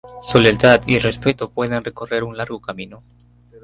[0.23, 3.03] Su lealtad y el respeto pueden recorrer un largo camino.